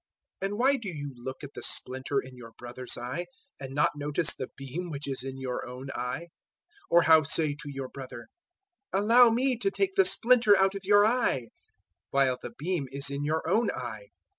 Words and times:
007:003 0.41 0.47
And 0.49 0.57
why 0.59 0.75
do 0.77 0.89
you 0.89 1.11
look 1.15 1.43
at 1.43 1.53
the 1.53 1.61
splinter 1.61 2.19
in 2.19 2.35
your 2.35 2.53
brother's 2.57 2.97
eye, 2.97 3.27
and 3.59 3.75
not 3.75 3.91
notice 3.95 4.33
the 4.35 4.49
beam 4.57 4.89
which 4.89 5.07
is 5.07 5.23
in 5.23 5.37
your 5.37 5.63
own 5.67 5.91
eye? 5.93 6.21
007:004 6.89 6.89
Or 6.89 7.01
how 7.03 7.21
say 7.21 7.53
to 7.53 7.69
your 7.71 7.87
brother, 7.87 8.25
`Allow 8.91 9.31
me 9.31 9.57
to 9.59 9.69
take 9.69 9.93
the 9.93 10.05
splinter 10.05 10.57
out 10.57 10.73
of 10.73 10.85
your 10.85 11.05
eye,' 11.05 11.49
while 12.09 12.39
the 12.41 12.53
beam 12.57 12.87
is 12.89 13.11
in 13.11 13.23
your 13.23 13.47
own 13.47 13.69
eye? 13.69 14.07